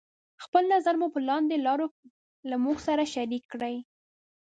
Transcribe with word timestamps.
خپل 0.43 0.63
نظر 0.73 0.93
مو 0.99 1.07
پر 1.13 1.21
لاندې 1.29 1.55
لارو 1.65 1.87
له 2.49 2.55
موږ 2.63 2.77
سره 2.87 3.03
شريکې 3.13 3.49
کړئ: 3.53 3.75